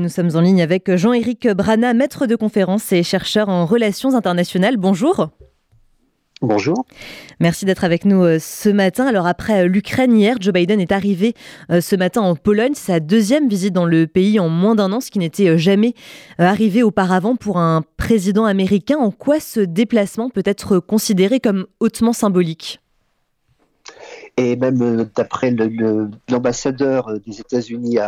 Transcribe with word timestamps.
Nous 0.00 0.08
sommes 0.08 0.36
en 0.36 0.40
ligne 0.40 0.62
avec 0.62 0.94
Jean-Éric 0.94 1.48
Brana, 1.48 1.92
maître 1.92 2.26
de 2.26 2.36
conférence 2.36 2.92
et 2.92 3.02
chercheur 3.02 3.48
en 3.48 3.66
relations 3.66 4.14
internationales. 4.14 4.76
Bonjour. 4.76 5.30
Bonjour. 6.40 6.86
Merci 7.40 7.64
d'être 7.64 7.82
avec 7.82 8.04
nous 8.04 8.22
euh, 8.22 8.38
ce 8.38 8.68
matin. 8.68 9.08
Alors 9.08 9.26
après 9.26 9.64
euh, 9.64 9.66
l'Ukraine 9.66 10.16
hier, 10.16 10.36
Joe 10.38 10.54
Biden 10.54 10.80
est 10.80 10.92
arrivé 10.92 11.34
euh, 11.72 11.80
ce 11.80 11.96
matin 11.96 12.20
en 12.20 12.36
Pologne. 12.36 12.74
C'est 12.74 12.92
sa 12.92 13.00
deuxième 13.00 13.48
visite 13.48 13.72
dans 13.74 13.86
le 13.86 14.06
pays 14.06 14.38
en 14.38 14.48
moins 14.48 14.76
d'un 14.76 14.92
an, 14.92 15.00
ce 15.00 15.10
qui 15.10 15.18
n'était 15.18 15.58
jamais 15.58 15.94
arrivé 16.38 16.84
auparavant 16.84 17.34
pour 17.34 17.58
un 17.58 17.82
président 17.96 18.44
américain. 18.44 18.98
En 18.98 19.10
quoi 19.10 19.40
ce 19.40 19.58
déplacement 19.58 20.30
peut 20.30 20.44
être 20.44 20.78
considéré 20.78 21.40
comme 21.40 21.66
hautement 21.80 22.12
symbolique? 22.12 22.78
Et 24.38 24.54
même 24.54 24.80
euh, 24.82 25.04
d'après 25.16 25.54
l'ambassadeur 26.28 27.08
euh, 27.08 27.18
des 27.18 27.40
États-Unis 27.40 27.98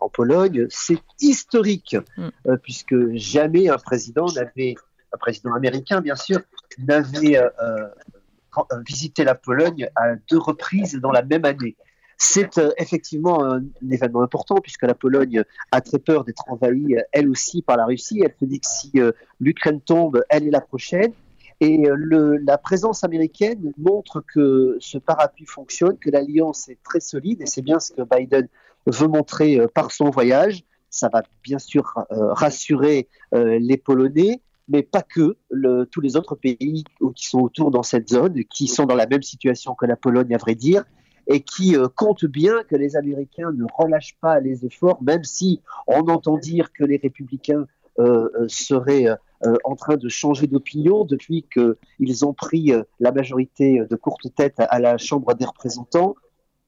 en 0.00 0.08
Pologne, 0.08 0.66
c'est 0.70 0.98
historique, 1.20 1.96
mm. 2.16 2.28
euh, 2.46 2.56
puisque 2.62 2.94
jamais 3.14 3.68
un 3.68 3.78
président 3.78 4.26
n'avait, 4.26 4.76
un 5.12 5.18
président 5.18 5.52
américain 5.54 6.00
bien 6.00 6.14
sûr, 6.14 6.40
n'avait 6.78 7.38
visité 8.86 9.24
la 9.24 9.34
Pologne 9.34 9.88
à 9.96 10.14
deux 10.30 10.38
reprises 10.38 10.94
dans 10.94 11.10
la 11.10 11.22
même 11.22 11.44
année. 11.44 11.74
C'est 12.16 12.60
effectivement 12.78 13.44
un, 13.44 13.64
événement 13.90 14.22
important 14.22 14.56
puisque 14.56 14.82
la 14.82 14.94
Pologne 14.94 15.42
a 15.72 15.80
très 15.80 15.98
peur 15.98 16.24
d'être 16.24 16.44
envahie 16.46 16.96
elle 17.10 17.28
aussi 17.28 17.62
par 17.62 17.76
la 17.76 17.86
Russie. 17.86 18.22
Elle 18.22 18.34
se 18.38 18.44
dit 18.44 18.60
que 18.60 18.66
si 18.66 18.92
l'Ukraine 19.40 19.80
tombe, 19.80 20.22
elle 20.28 20.46
est 20.46 20.50
la 20.50 20.60
prochaine. 20.60 21.12
Et 21.62 21.88
euh, 21.88 22.40
la 22.44 22.58
présence 22.58 23.04
américaine 23.04 23.72
montre 23.78 24.20
que 24.20 24.76
ce 24.80 24.98
parapluie 24.98 25.46
fonctionne, 25.46 25.96
que 25.96 26.10
l'alliance 26.10 26.68
est 26.68 26.82
très 26.82 26.98
solide, 26.98 27.40
et 27.40 27.46
c'est 27.46 27.62
bien 27.62 27.78
ce 27.78 27.92
que 27.92 28.02
Biden 28.02 28.48
veut 28.86 29.06
montrer 29.06 29.60
euh, 29.60 29.68
par 29.72 29.92
son 29.92 30.10
voyage. 30.10 30.64
Ça 30.90 31.08
va 31.08 31.22
bien 31.44 31.60
sûr 31.60 32.04
euh, 32.10 32.32
rassurer 32.32 33.08
les 33.32 33.76
Polonais, 33.76 34.42
mais 34.68 34.82
pas 34.82 35.02
que, 35.02 35.36
tous 35.90 36.00
les 36.00 36.16
autres 36.16 36.34
pays 36.34 36.84
qui 37.14 37.26
sont 37.26 37.40
autour 37.40 37.70
dans 37.70 37.84
cette 37.84 38.10
zone, 38.10 38.44
qui 38.44 38.66
sont 38.66 38.84
dans 38.84 38.96
la 38.96 39.06
même 39.06 39.22
situation 39.22 39.74
que 39.74 39.86
la 39.86 39.96
Pologne, 39.96 40.34
à 40.34 40.38
vrai 40.38 40.56
dire, 40.56 40.84
et 41.28 41.40
qui 41.40 41.76
comptent 41.96 42.26
bien 42.26 42.62
que 42.64 42.76
les 42.76 42.96
Américains 42.96 43.52
ne 43.52 43.64
relâchent 43.72 44.18
pas 44.20 44.38
les 44.40 44.66
efforts, 44.66 45.02
même 45.02 45.24
si 45.24 45.62
on 45.86 46.00
entend 46.08 46.36
dire 46.36 46.72
que 46.74 46.84
les 46.84 46.98
républicains 46.98 47.66
seraient 48.48 49.06
en 49.64 49.76
train 49.76 49.96
de 49.96 50.08
changer 50.08 50.46
d'opinion 50.46 51.04
depuis 51.04 51.46
qu'ils 51.52 52.24
ont 52.24 52.32
pris 52.32 52.72
euh, 52.72 52.82
la 53.00 53.12
majorité 53.12 53.82
de 53.88 53.96
courte 53.96 54.34
tête 54.34 54.54
à, 54.58 54.78
la 54.78 54.98
Chambre 54.98 55.34
des 55.34 55.44
représentants. 55.44 56.14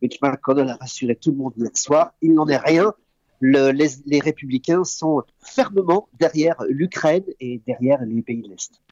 Mitch 0.03 0.21
McConnell 0.21 0.69
a 0.69 0.77
rassuré 0.77 1.17
tout 1.17 1.31
le 1.31 1.37
monde 1.37 1.53
hier 1.57 1.71
soir. 1.75 2.13
Il 2.21 2.35
n'en 2.35 2.47
est 2.49 2.57
rien. 2.57 2.93
les, 3.41 4.21
républicains 4.21 4.85
sont 4.85 5.23
fermement 5.41 6.09
derrière 6.19 6.57
l'Ukraine 6.69 7.25
et 7.41 7.63
derrière 7.67 8.05
les 8.05 8.23
pays 8.23 8.43
de 8.43 8.49
l'Est. 8.49 8.83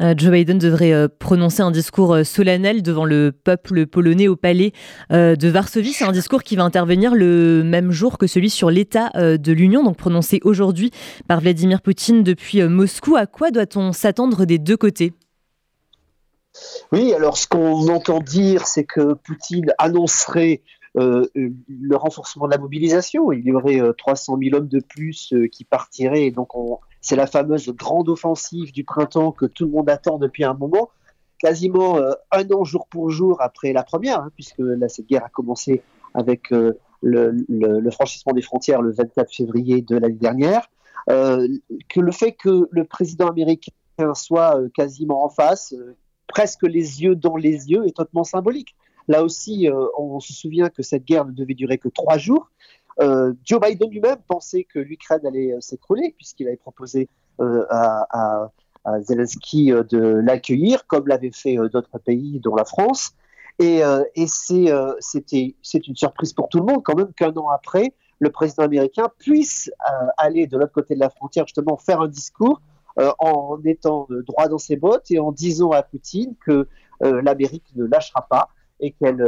Euh, 0.00 0.14
Joe 0.16 0.30
Biden 0.30 0.58
devrait 0.58 0.92
euh, 0.92 1.08
prononcer 1.08 1.62
un 1.62 1.70
discours 1.70 2.14
euh, 2.14 2.24
solennel 2.24 2.82
devant 2.82 3.04
le 3.04 3.32
peuple 3.32 3.86
polonais 3.86 4.28
au 4.28 4.36
palais 4.36 4.72
de 5.10 5.48
Varsovie. 5.48 5.92
C'est 5.92 6.04
un 6.04 6.12
discours 6.12 6.42
qui 6.42 6.56
va 6.56 6.62
intervenir 6.62 7.14
le 7.14 7.62
même 7.64 7.90
jour 7.90 8.18
que 8.18 8.26
celui 8.26 8.50
sur 8.50 8.70
l'état 8.70 9.10
de 9.14 9.52
l'Union, 9.52 9.82
donc 9.82 9.96
prononcé 9.96 10.40
aujourd'hui 10.44 10.90
par 11.26 11.40
Vladimir 11.40 11.80
Poutine 11.80 12.22
depuis 12.22 12.62
Moscou. 12.62 13.16
À 13.16 13.26
quoi 13.26 13.50
doit-on 13.50 13.92
s'attendre 13.92 14.44
des 14.44 14.58
deux 14.58 14.76
côtés? 14.76 15.12
Oui, 16.92 17.12
alors 17.14 17.36
ce 17.36 17.46
qu'on 17.46 17.88
entend 17.88 18.20
dire, 18.20 18.66
c'est 18.66 18.84
que 18.84 19.14
Poutine 19.14 19.72
annoncerait 19.78 20.62
le 20.94 21.96
renforcement 21.96 22.46
de 22.46 22.52
la 22.52 22.58
mobilisation. 22.58 23.32
Il 23.32 23.44
y 23.44 23.52
aurait 23.52 23.80
300 23.96 24.38
000 24.42 24.56
hommes 24.56 24.68
de 24.68 24.80
plus 24.80 25.32
qui 25.52 25.64
partiraient. 25.64 26.30
donc, 26.30 26.54
on, 26.54 26.78
c'est 27.08 27.16
la 27.16 27.26
fameuse 27.26 27.70
grande 27.70 28.10
offensive 28.10 28.70
du 28.70 28.84
printemps 28.84 29.32
que 29.32 29.46
tout 29.46 29.64
le 29.64 29.70
monde 29.70 29.88
attend 29.88 30.18
depuis 30.18 30.44
un 30.44 30.52
moment, 30.52 30.90
quasiment 31.38 31.96
euh, 31.96 32.12
un 32.32 32.46
an 32.50 32.64
jour 32.64 32.86
pour 32.86 33.08
jour 33.08 33.40
après 33.40 33.72
la 33.72 33.82
première, 33.82 34.20
hein, 34.20 34.30
puisque 34.34 34.58
là, 34.58 34.90
cette 34.90 35.06
guerre 35.06 35.24
a 35.24 35.30
commencé 35.30 35.80
avec 36.12 36.52
euh, 36.52 36.78
le, 37.00 37.90
franchissement 37.92 38.34
des 38.34 38.42
frontières 38.42 38.82
le 38.82 38.92
24 38.92 39.34
février 39.34 39.80
de 39.80 39.96
l'année 39.96 40.16
dernière. 40.16 40.68
Euh, 41.08 41.48
que 41.88 42.00
le 42.00 42.12
fait 42.12 42.32
que 42.32 42.68
le 42.70 42.84
président 42.84 43.28
américain 43.28 43.72
soit 44.12 44.60
quasiment 44.74 45.24
en 45.24 45.30
face, 45.30 45.74
presque 46.26 46.64
les 46.64 47.02
yeux 47.02 47.16
dans 47.16 47.36
les 47.36 47.70
yeux, 47.70 47.86
est 47.86 47.96
totalement 47.96 48.24
symbolique. 48.24 48.76
Là 49.08 49.24
aussi, 49.24 49.66
on 49.96 50.20
se 50.20 50.34
souvient 50.34 50.68
que 50.68 50.82
cette 50.82 51.04
guerre 51.06 51.24
ne 51.24 51.32
devait 51.32 51.54
durer 51.54 51.78
que 51.78 51.88
trois 51.88 52.18
jours. 52.18 52.50
Euh, 53.00 53.32
Joe 53.44 53.60
Biden 53.60 53.90
lui-même 53.90 54.18
pensait 54.26 54.64
que 54.64 54.78
l'Ukraine 54.78 55.24
allait 55.24 55.52
euh, 55.52 55.60
s'écrouler 55.60 56.14
puisqu'il 56.16 56.48
avait 56.48 56.56
proposé 56.56 57.08
euh, 57.40 57.64
à, 57.70 58.50
Zelensky 59.02 59.70
de 59.70 59.98
l'accueillir, 59.98 60.86
comme 60.86 61.08
l'avaient 61.08 61.30
fait 61.30 61.56
d'autres 61.70 61.98
pays, 61.98 62.40
dont 62.40 62.54
la 62.54 62.64
France. 62.64 63.12
Et, 63.58 63.82
c'est 64.26 65.86
une 65.86 65.96
surprise 65.96 66.32
pour 66.32 66.48
tout 66.48 66.58
le 66.58 66.64
monde 66.64 66.82
quand 66.82 66.96
même 66.96 67.12
qu'un 67.12 67.34
an 67.34 67.48
après, 67.48 67.92
le 68.18 68.30
président 68.30 68.62
américain 68.62 69.10
puisse 69.18 69.70
aller 70.16 70.46
de 70.46 70.56
l'autre 70.56 70.72
côté 70.72 70.94
de 70.94 71.00
la 71.00 71.10
frontière, 71.10 71.46
justement 71.46 71.76
faire 71.76 72.00
un 72.00 72.08
discours 72.08 72.62
en 73.18 73.58
étant 73.66 74.06
droit 74.26 74.48
dans 74.48 74.56
ses 74.56 74.76
bottes 74.76 75.10
et 75.10 75.18
en 75.18 75.32
disant 75.32 75.70
à 75.72 75.82
Poutine 75.82 76.34
que 76.40 76.66
l'Amérique 77.02 77.66
ne 77.76 77.84
lâchera 77.84 78.26
pas 78.26 78.48
et 78.80 78.92
qu'elle 78.92 79.22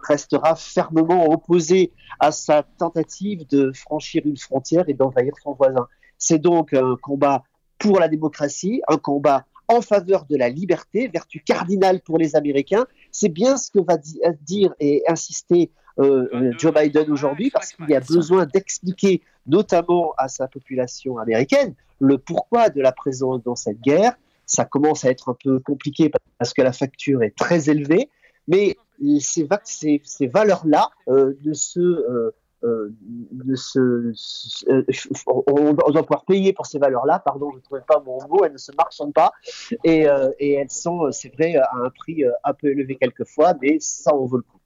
restera 0.00 0.54
fermement 0.56 1.26
opposé 1.26 1.92
à 2.20 2.32
sa 2.32 2.62
tentative 2.62 3.46
de 3.48 3.72
franchir 3.72 4.22
une 4.24 4.36
frontière 4.36 4.84
et 4.88 4.94
d'envahir 4.94 5.32
son 5.42 5.54
voisin. 5.54 5.86
C'est 6.18 6.38
donc 6.38 6.72
un 6.74 6.96
combat 7.00 7.42
pour 7.78 8.00
la 8.00 8.08
démocratie, 8.08 8.82
un 8.88 8.98
combat 8.98 9.46
en 9.68 9.82
faveur 9.82 10.24
de 10.24 10.36
la 10.36 10.48
liberté, 10.48 11.08
vertu 11.08 11.40
cardinale 11.40 12.00
pour 12.00 12.18
les 12.18 12.34
Américains. 12.36 12.86
C'est 13.12 13.28
bien 13.28 13.56
ce 13.56 13.70
que 13.70 13.80
va 13.80 13.98
dire 14.40 14.74
et 14.80 15.02
insister 15.06 15.70
euh, 15.98 16.28
euh, 16.32 16.52
Joe 16.58 16.72
Biden 16.72 17.10
aujourd'hui, 17.10 17.50
parce 17.50 17.72
qu'il 17.72 17.88
y 17.90 17.94
a 17.94 18.00
besoin 18.00 18.46
d'expliquer, 18.46 19.22
notamment 19.46 20.14
à 20.16 20.28
sa 20.28 20.48
population 20.48 21.18
américaine, 21.18 21.74
le 22.00 22.18
pourquoi 22.18 22.70
de 22.70 22.80
la 22.80 22.92
présence 22.92 23.42
dans 23.42 23.56
cette 23.56 23.80
guerre. 23.80 24.14
Ça 24.46 24.64
commence 24.64 25.04
à 25.04 25.10
être 25.10 25.28
un 25.28 25.36
peu 25.42 25.60
compliqué 25.60 26.10
parce 26.38 26.54
que 26.54 26.62
la 26.62 26.72
facture 26.72 27.22
est 27.22 27.36
très 27.36 27.68
élevée, 27.68 28.08
mais 28.48 28.76
ces, 29.20 29.46
valeurs-là 30.26 30.90
euh, 31.08 31.34
de 31.40 31.52
se 31.52 31.80
euh, 31.80 32.34
euh, 32.64 32.92
on, 35.28 35.72
doit 35.74 36.02
pouvoir 36.02 36.24
payer 36.26 36.52
pour 36.52 36.66
ces 36.66 36.80
valeurs-là, 36.80 37.20
pardon, 37.20 37.52
je 37.52 37.58
ne 37.58 37.62
trouvais 37.62 37.84
pas 37.86 38.02
mon 38.04 38.18
mot, 38.26 38.44
elles 38.44 38.52
ne 38.52 38.58
se 38.58 38.72
marchandent 38.76 39.14
pas, 39.14 39.30
et, 39.84 40.06
et 40.40 40.54
elles 40.54 40.70
sont, 40.70 41.12
c'est 41.12 41.32
vrai, 41.36 41.54
à 41.54 41.70
un 41.76 41.90
prix 41.90 42.24
un 42.42 42.54
peu 42.54 42.66
élevé 42.66 42.96
quelquefois, 42.96 43.54
mais 43.62 43.78
ça 43.78 44.12
en 44.12 44.26
vaut 44.26 44.38
le 44.38 44.42
coup. 44.42 44.57